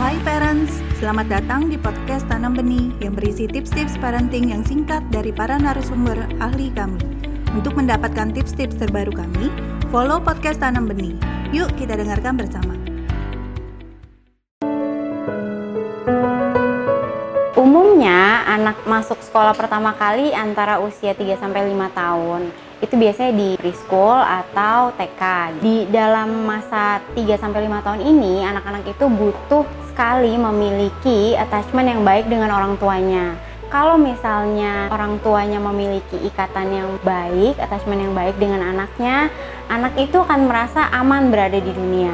Hai 0.00 0.16
parents, 0.24 0.80
selamat 0.96 1.28
datang 1.28 1.68
di 1.68 1.76
podcast 1.76 2.24
Tanam 2.24 2.56
Benih 2.56 2.96
yang 3.04 3.12
berisi 3.12 3.44
tips-tips 3.44 4.00
parenting 4.00 4.48
yang 4.48 4.64
singkat 4.64 5.04
dari 5.12 5.36
para 5.36 5.60
narasumber 5.60 6.16
ahli 6.40 6.72
kami. 6.72 6.96
Untuk 7.52 7.76
mendapatkan 7.76 8.32
tips-tips 8.32 8.80
terbaru 8.80 9.12
kami, 9.12 9.52
follow 9.92 10.16
podcast 10.16 10.64
Tanam 10.64 10.88
Benih. 10.88 11.12
Yuk 11.52 11.68
kita 11.76 12.00
dengarkan 12.00 12.40
bersama. 12.40 12.72
Umumnya 17.52 18.48
anak 18.48 18.80
masuk 18.88 19.20
sekolah 19.20 19.52
pertama 19.52 19.92
kali 19.92 20.32
antara 20.32 20.80
usia 20.80 21.12
3 21.12 21.36
sampai 21.36 21.68
5 21.68 21.92
tahun. 21.92 22.71
Itu 22.82 22.98
biasanya 22.98 23.30
di 23.38 23.54
preschool 23.54 24.18
atau 24.18 24.90
TK. 24.98 25.22
Di 25.62 25.86
dalam 25.86 26.42
masa 26.42 26.98
3 27.14 27.38
sampai 27.38 27.70
5 27.70 27.78
tahun 27.78 28.02
ini, 28.02 28.42
anak-anak 28.42 28.90
itu 28.90 29.06
butuh 29.06 29.62
sekali 29.86 30.34
memiliki 30.34 31.38
attachment 31.38 31.86
yang 31.86 32.02
baik 32.02 32.26
dengan 32.26 32.50
orang 32.50 32.74
tuanya. 32.82 33.38
Kalau 33.70 33.96
misalnya 33.96 34.90
orang 34.90 35.22
tuanya 35.22 35.62
memiliki 35.62 36.18
ikatan 36.26 36.74
yang 36.74 36.90
baik, 37.06 37.54
attachment 37.62 38.02
yang 38.02 38.12
baik 38.18 38.34
dengan 38.36 38.60
anaknya, 38.60 39.30
anak 39.70 39.94
itu 39.96 40.18
akan 40.18 40.50
merasa 40.50 40.90
aman 40.90 41.30
berada 41.30 41.62
di 41.62 41.70
dunia. 41.70 42.12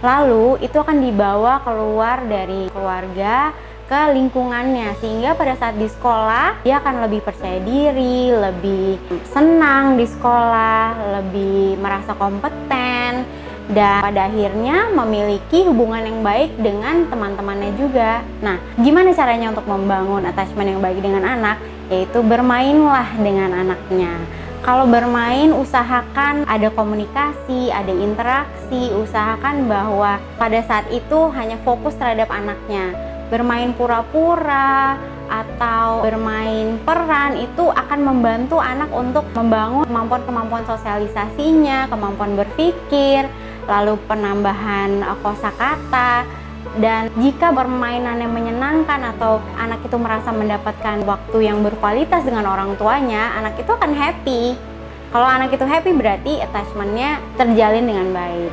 Lalu 0.00 0.64
itu 0.64 0.80
akan 0.80 1.04
dibawa 1.04 1.60
keluar 1.60 2.24
dari 2.24 2.72
keluarga 2.72 3.52
ke 3.86 4.00
lingkungannya 4.18 4.98
sehingga 4.98 5.38
pada 5.38 5.54
saat 5.54 5.78
di 5.78 5.86
sekolah 5.86 6.66
dia 6.66 6.82
akan 6.82 7.06
lebih 7.06 7.22
percaya 7.22 7.62
diri, 7.62 8.34
lebih 8.34 8.98
senang 9.30 9.94
di 9.94 10.06
sekolah, 10.10 11.14
lebih 11.22 11.78
merasa 11.78 12.18
kompeten 12.18 13.22
dan 13.70 14.02
pada 14.02 14.30
akhirnya 14.30 14.90
memiliki 14.94 15.66
hubungan 15.66 16.02
yang 16.02 16.20
baik 16.22 16.50
dengan 16.58 17.06
teman-temannya 17.10 17.74
juga. 17.78 18.22
Nah, 18.42 18.58
gimana 18.78 19.10
caranya 19.14 19.50
untuk 19.50 19.66
membangun 19.66 20.22
attachment 20.26 20.70
yang 20.70 20.82
baik 20.82 21.02
dengan 21.02 21.22
anak? 21.26 21.58
Yaitu 21.90 22.22
bermainlah 22.22 23.06
dengan 23.18 23.54
anaknya. 23.54 24.14
Kalau 24.66 24.82
bermain, 24.90 25.54
usahakan 25.54 26.42
ada 26.50 26.74
komunikasi, 26.74 27.70
ada 27.70 27.94
interaksi, 27.94 28.90
usahakan 28.98 29.70
bahwa 29.70 30.18
pada 30.42 30.58
saat 30.66 30.90
itu 30.90 31.30
hanya 31.30 31.54
fokus 31.62 31.94
terhadap 31.94 32.26
anaknya 32.34 33.15
bermain 33.28 33.74
pura-pura 33.74 34.96
atau 35.26 36.06
bermain 36.06 36.78
peran 36.86 37.34
itu 37.34 37.66
akan 37.66 38.00
membantu 38.02 38.62
anak 38.62 38.90
untuk 38.94 39.26
membangun 39.34 39.82
kemampuan-kemampuan 39.86 40.62
sosialisasinya, 40.70 41.90
kemampuan 41.90 42.38
berpikir, 42.38 43.26
lalu 43.66 43.98
penambahan 44.06 45.02
eh, 45.02 45.18
kosakata 45.20 46.26
dan 46.76 47.08
jika 47.16 47.56
permainan 47.56 48.20
yang 48.20 48.32
menyenangkan 48.36 49.00
atau 49.16 49.40
anak 49.56 49.80
itu 49.80 49.96
merasa 49.96 50.28
mendapatkan 50.28 51.00
waktu 51.08 51.48
yang 51.48 51.64
berkualitas 51.64 52.20
dengan 52.28 52.44
orang 52.52 52.76
tuanya, 52.76 53.32
anak 53.40 53.56
itu 53.56 53.70
akan 53.72 53.96
happy. 53.96 54.52
Kalau 55.08 55.24
anak 55.24 55.56
itu 55.56 55.64
happy 55.64 55.90
berarti 55.96 56.32
attachmentnya 56.44 57.16
terjalin 57.40 57.88
dengan 57.88 58.08
baik. 58.12 58.52